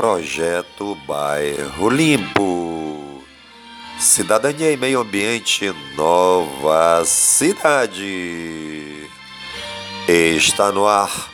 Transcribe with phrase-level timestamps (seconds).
[0.00, 3.22] Projeto Bairro Limpo.
[3.98, 9.06] Cidadania e Meio Ambiente Nova Cidade.
[10.08, 11.28] Está no ar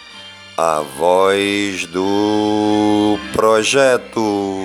[0.58, 4.58] a voz do projeto.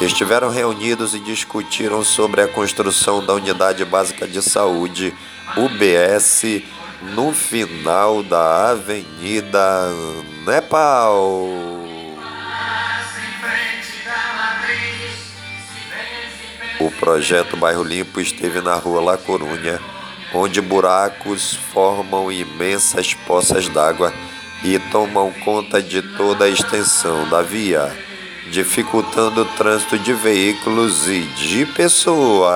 [0.00, 5.12] estiveram reunidos e discutiram sobre a construção da Unidade Básica de Saúde
[5.54, 6.62] UBS
[7.14, 9.90] no final da Avenida
[10.46, 11.48] Nepal.
[16.78, 19.80] O projeto Bairro Limpo esteve na rua La Corunha,
[20.34, 24.12] onde buracos formam imensas poças d'água
[24.62, 27.90] e tomam conta de toda a extensão da via,
[28.50, 32.46] dificultando o trânsito de veículos e de pessoas.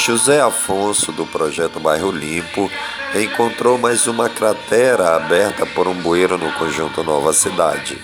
[0.00, 2.70] José Afonso, do projeto Bairro Limpo,
[3.14, 8.00] encontrou mais uma cratera aberta por um bueiro no conjunto Nova Cidade.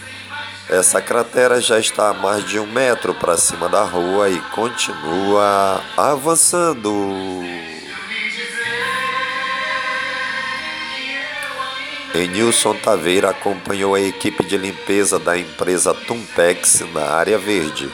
[0.68, 5.80] Essa cratera já está a mais de um metro para cima da rua e continua
[5.96, 7.42] avançando.
[12.14, 17.90] Enilson Taveira acompanhou a equipe de limpeza da empresa Tumpex na área verde.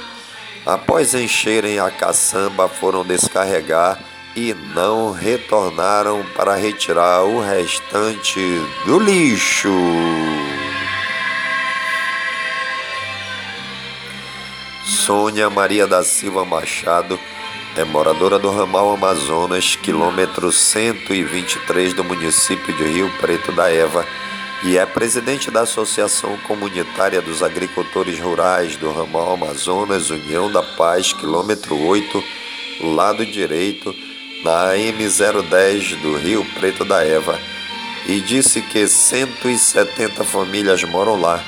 [0.64, 3.98] Após encherem a caçamba, foram descarregar
[4.36, 8.40] e não retornaram para retirar o restante
[8.86, 9.68] do lixo.
[14.84, 17.18] Sônia Maria da Silva Machado
[17.76, 24.06] é moradora do ramal Amazonas, quilômetro 123 do município de Rio Preto da Eva
[24.64, 31.12] e é presidente da Associação Comunitária dos Agricultores Rurais do Ramal Amazonas, União da Paz,
[31.12, 32.22] quilômetro 8,
[32.94, 33.92] lado direito,
[34.44, 37.36] na AM010 do Rio Preto da Eva,
[38.06, 41.42] e disse que 170 famílias moram lá.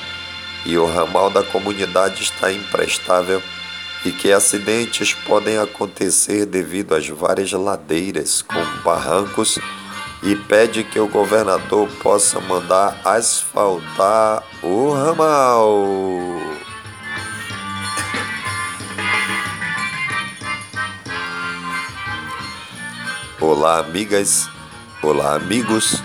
[0.65, 3.41] E o ramal da comunidade está imprestável
[4.03, 9.57] e que acidentes podem acontecer devido às várias ladeiras com barrancos
[10.23, 15.85] e pede que o governador possa mandar asfaltar o ramal.
[23.39, 24.49] Olá, amigas.
[25.03, 26.01] Olá, amigos.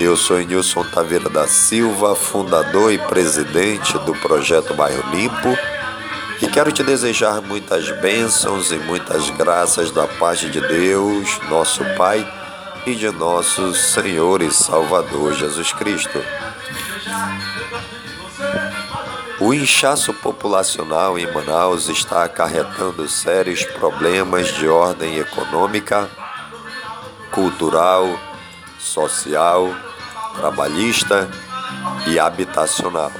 [0.00, 5.56] Eu sou Nilson Taveira da Silva, fundador e presidente do projeto Bairro Limpo,
[6.40, 12.37] e quero te desejar muitas bênçãos e muitas graças da parte de Deus, nosso Pai
[12.88, 16.22] e de nosso Senhor e Salvador Jesus Cristo.
[19.38, 26.08] O inchaço populacional em Manaus está acarretando sérios problemas de ordem econômica,
[27.30, 28.08] cultural,
[28.78, 29.68] social,
[30.34, 31.28] trabalhista
[32.06, 33.12] e habitacional.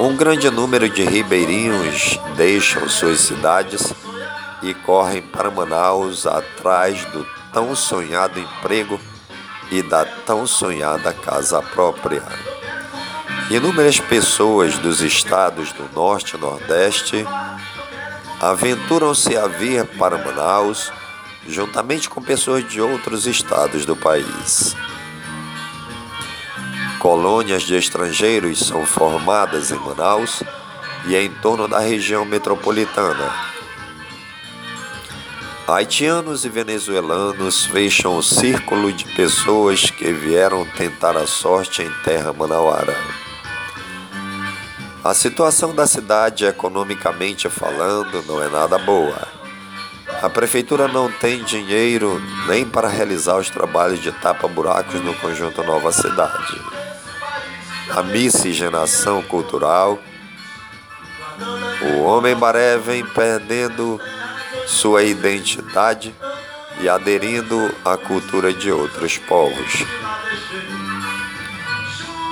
[0.00, 3.92] Um grande número de ribeirinhos deixam suas cidades
[4.62, 8.98] e correm para Manaus atrás do tão sonhado emprego
[9.70, 12.22] e da tão sonhada casa própria.
[13.50, 17.26] Inúmeras pessoas dos estados do Norte e Nordeste
[18.40, 20.90] aventuram-se a vir para Manaus
[21.46, 24.74] juntamente com pessoas de outros estados do país.
[26.98, 30.42] Colônias de estrangeiros são formadas em Manaus
[31.06, 33.51] e em torno da região metropolitana
[35.66, 42.32] Haitianos e venezuelanos fecham o círculo de pessoas que vieram tentar a sorte em terra
[42.32, 42.96] manauara.
[45.04, 49.28] A situação da cidade, economicamente falando, não é nada boa.
[50.20, 55.92] A prefeitura não tem dinheiro nem para realizar os trabalhos de tapa-buracos no conjunto Nova
[55.92, 56.60] Cidade.
[57.88, 59.98] A miscigenação cultural,
[61.82, 64.00] o homem baré vem perdendo
[64.66, 66.14] sua identidade
[66.80, 69.84] e aderindo à cultura de outros povos.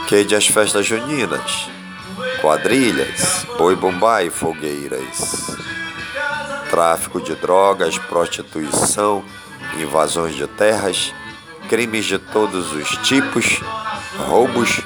[0.08, 1.68] Que de as festas juninas,
[2.40, 5.56] quadrilhas, boi bumbá e fogueiras,
[6.68, 9.24] tráfico de drogas, prostituição,
[9.78, 11.12] invasões de terras,
[11.68, 13.60] crimes de todos os tipos,
[14.26, 14.80] roubos,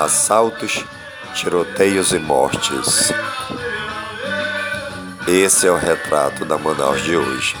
[0.00, 0.84] assaltos,
[1.34, 3.12] tiroteios e mortes.
[5.26, 7.56] Esse é o retrato da Manaus de hoje.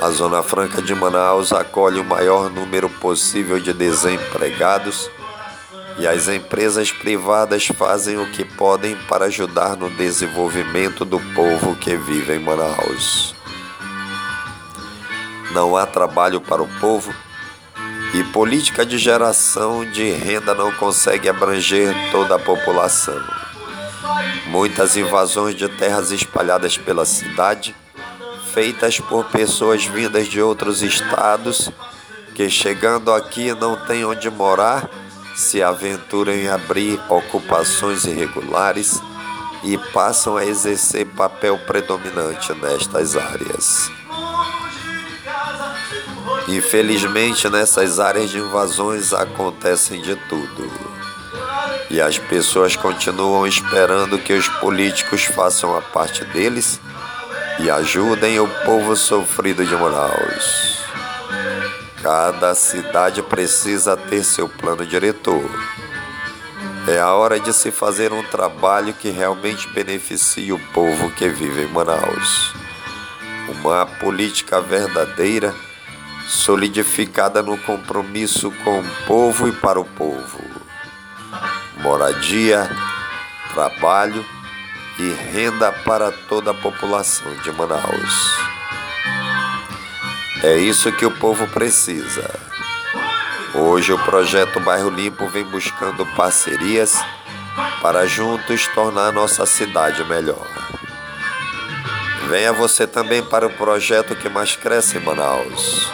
[0.00, 5.10] A Zona Franca de Manaus acolhe o maior número possível de desempregados
[5.98, 11.96] e as empresas privadas fazem o que podem para ajudar no desenvolvimento do povo que
[11.96, 13.34] vive em Manaus.
[15.52, 17.12] Não há trabalho para o povo
[18.12, 23.47] e política de geração de renda não consegue abranger toda a população.
[24.46, 27.74] Muitas invasões de terras espalhadas pela cidade,
[28.52, 31.70] feitas por pessoas vindas de outros estados,
[32.34, 34.88] que chegando aqui não têm onde morar,
[35.36, 39.00] se aventuram em abrir ocupações irregulares
[39.62, 43.90] e passam a exercer papel predominante nestas áreas.
[46.48, 50.88] Infelizmente, nessas áreas de invasões acontecem de tudo
[51.90, 56.80] e as pessoas continuam esperando que os políticos façam a parte deles
[57.60, 60.78] e ajudem o povo sofrido de Manaus.
[62.02, 65.48] Cada cidade precisa ter seu plano diretor.
[66.86, 71.62] É a hora de se fazer um trabalho que realmente beneficie o povo que vive
[71.62, 72.54] em Manaus.
[73.48, 75.54] Uma política verdadeira,
[76.26, 80.47] solidificada no compromisso com o povo e para o povo
[82.08, 82.68] moradia,
[83.52, 84.24] trabalho
[84.98, 88.38] e renda para toda a população de Manaus.
[90.42, 92.30] É isso que o povo precisa.
[93.54, 96.94] Hoje o projeto Bairro Limpo vem buscando parcerias
[97.82, 100.46] para juntos tornar nossa cidade melhor.
[102.28, 105.90] Venha você também para o projeto que mais cresce em Manaus.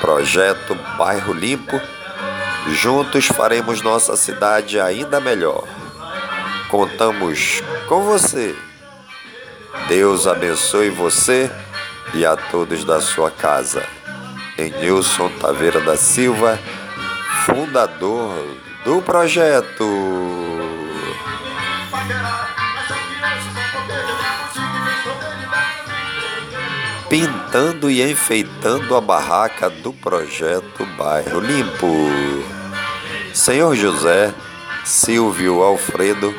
[0.00, 1.80] Projeto Bairro Limpo
[2.68, 5.64] Juntos faremos nossa cidade ainda melhor.
[6.70, 8.54] Contamos com você.
[9.88, 11.50] Deus abençoe você
[12.14, 13.84] e a todos da sua casa.
[14.56, 16.58] Em Nilson Taveira da Silva,
[17.44, 18.32] fundador
[18.84, 19.84] do projeto.
[27.10, 32.53] Pintando e enfeitando a barraca do projeto Bairro Limpo.
[33.34, 34.32] Senhor José,
[34.84, 36.32] Silvio Alfredo,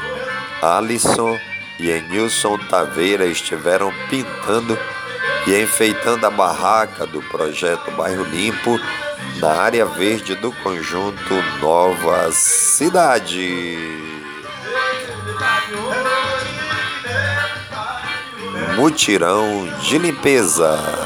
[0.61, 1.37] Alisson
[1.77, 4.79] e Enilson Taveira estiveram pintando
[5.45, 8.79] e enfeitando a barraca do projeto Bairro Limpo
[9.41, 13.75] na área verde do conjunto Nova Cidade.
[18.77, 21.04] Mutirão de limpeza.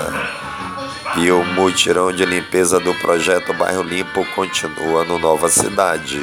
[1.18, 6.20] E o mutirão de limpeza do projeto Bairro Limpo continua no Nova Cidade.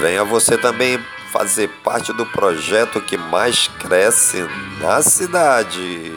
[0.00, 0.98] Venha você também
[1.32, 4.46] fazer parte do projeto que mais cresce
[4.80, 6.12] na cidade.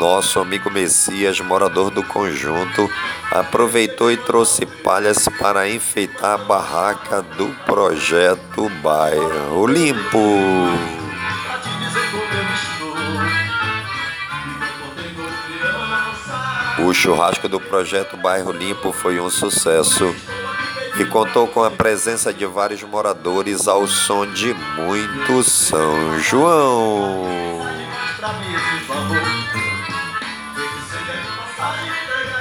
[0.00, 2.90] Nosso amigo Messias, morador do conjunto,
[3.30, 10.18] aproveitou e trouxe palhas para enfeitar a barraca do projeto Bairro Limpo.
[16.78, 20.16] O churrasco do projeto Bairro Limpo foi um sucesso
[20.98, 27.60] e contou com a presença de vários moradores ao som de muito São João.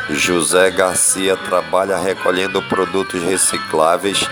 [0.10, 4.28] José Garcia trabalha recolhendo produtos recicláveis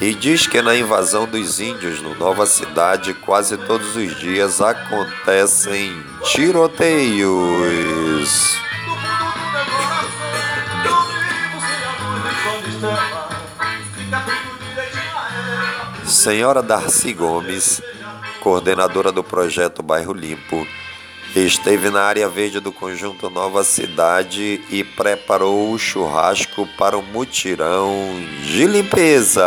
[0.00, 6.04] e diz que na invasão dos índios no Nova Cidade quase todos os dias acontecem
[6.24, 7.76] tiroteios.
[16.04, 17.80] Senhora Darcy Gomes,
[18.40, 20.66] coordenadora do projeto Bairro Limpo,
[21.34, 27.92] esteve na área verde do conjunto Nova Cidade e preparou o churrasco para o mutirão
[28.42, 29.44] de limpeza.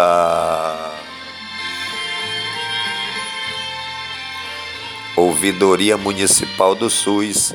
[5.16, 7.54] Ouvidoria Municipal do SUS,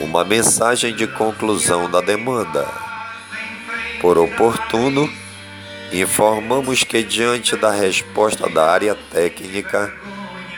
[0.00, 2.66] Uma mensagem de conclusão da demanda.
[4.00, 5.10] Por oportuno,
[5.92, 9.92] informamos que, diante da resposta da área técnica,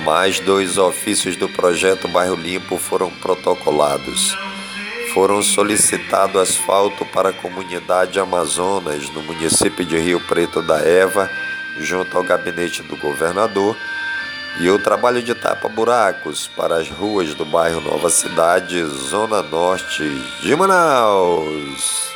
[0.05, 4.37] Mais dois ofícios do projeto Bairro Limpo foram protocolados.
[5.13, 11.29] Foram solicitado asfalto para a comunidade Amazonas, no município de Rio Preto da Eva,
[11.79, 13.75] junto ao gabinete do governador,
[14.59, 20.03] e o trabalho de tapa-buracos para as ruas do bairro Nova Cidade, Zona Norte
[20.41, 22.09] de Manaus.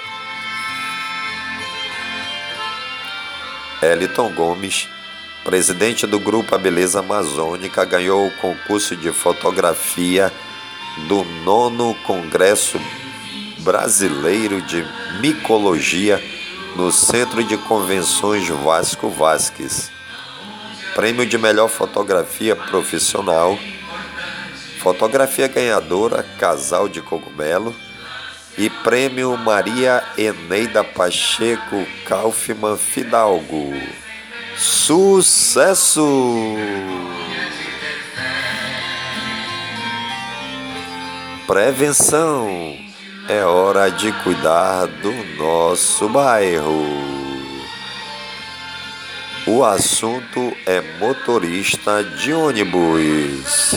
[3.82, 4.88] Eliton Gomes
[5.44, 10.32] presidente do grupo A Beleza Amazônica, ganhou o concurso de fotografia
[11.08, 12.80] do nono Congresso
[13.60, 14.86] Brasileiro de
[15.20, 16.22] Micologia
[16.80, 19.92] no Centro de Convenções Vasco Vasques.
[20.96, 23.60] Prêmio de melhor fotografia profissional.
[24.80, 27.76] Fotografia ganhadora Casal de Cogumelo
[28.58, 33.74] e Prêmio Maria Eneida Pacheco Kaufmann Fidalgo.
[34.56, 36.02] Sucesso!
[41.46, 42.89] Prevenção
[43.30, 46.84] é hora de cuidar do nosso bairro.
[49.46, 53.76] O assunto é motorista de ônibus.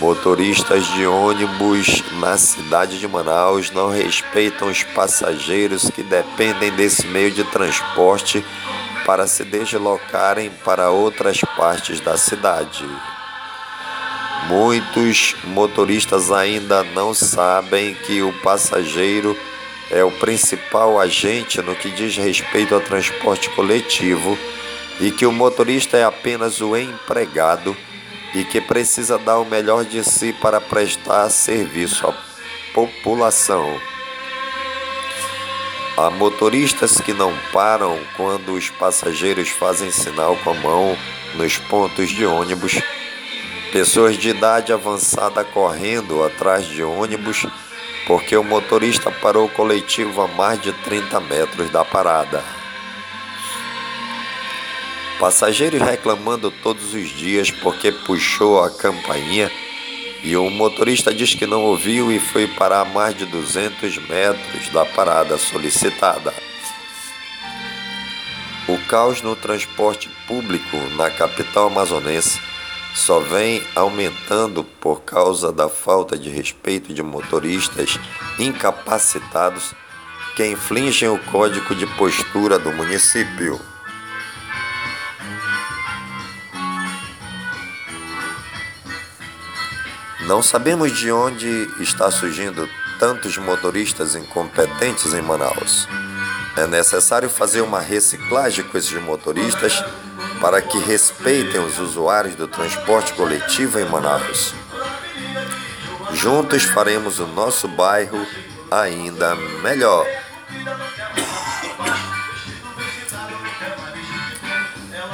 [0.00, 7.30] Motoristas de ônibus na cidade de Manaus não respeitam os passageiros que dependem desse meio
[7.30, 8.44] de transporte
[9.06, 12.84] para se deslocarem para outras partes da cidade.
[14.48, 19.36] Muitos motoristas ainda não sabem que o passageiro
[19.90, 24.38] é o principal agente no que diz respeito ao transporte coletivo
[25.00, 27.76] e que o motorista é apenas o empregado
[28.34, 32.14] e que precisa dar o melhor de si para prestar serviço à
[32.72, 33.80] população.
[35.96, 40.96] Há motoristas que não param quando os passageiros fazem sinal com a mão
[41.34, 42.80] nos pontos de ônibus.
[43.76, 47.44] Pessoas de idade avançada correndo atrás de ônibus
[48.06, 52.42] porque o motorista parou o coletivo a mais de 30 metros da parada.
[55.20, 59.52] Passageiros reclamando todos os dias porque puxou a campainha
[60.24, 64.70] e o motorista diz que não ouviu e foi parar a mais de 200 metros
[64.70, 66.32] da parada solicitada.
[68.66, 72.40] O caos no transporte público na capital amazonense
[72.96, 78.00] só vem aumentando por causa da falta de respeito de motoristas
[78.38, 79.74] incapacitados
[80.34, 83.60] que infringem o código de postura do município.
[90.22, 92.66] Não sabemos de onde está surgindo
[92.98, 95.86] tantos motoristas incompetentes em Manaus.
[96.56, 99.84] É necessário fazer uma reciclagem com esses motoristas
[100.46, 104.54] para que respeitem os usuários do transporte coletivo em Manaus.
[106.12, 108.24] Juntos faremos o nosso bairro
[108.70, 110.06] ainda melhor.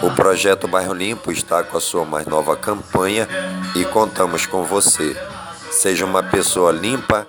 [0.03, 3.27] O projeto Bairro Limpo está com a sua mais nova campanha
[3.75, 5.17] e contamos com você.
[5.71, 7.27] Seja uma pessoa limpa,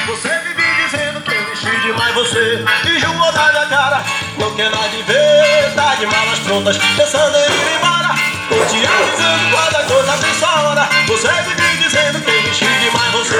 [0.05, 4.03] Você vive dizendo que eu mexi demais você Enjoou da minha cara,
[4.37, 8.09] não quer nada de ver Tá de malas prontas, pensando em ir embora.
[8.49, 10.89] Tô te avisando quando a coisa tem sua hora.
[11.07, 13.37] Você vive dizendo que eu mexi demais você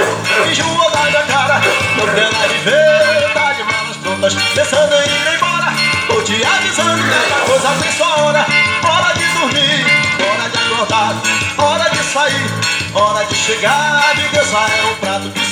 [0.50, 1.62] Enjoou da minha cara,
[1.98, 5.74] não quer nada de ver Tá de malas prontas, pensando em ir embora.
[6.08, 8.46] Tô te avisando que a coisa tem sua hora.
[8.84, 9.86] Hora de dormir,
[10.20, 11.16] hora de acordar
[11.58, 12.50] Hora de sair,
[12.94, 14.16] hora de chegar.
[14.16, 15.46] De Deus é um prato que se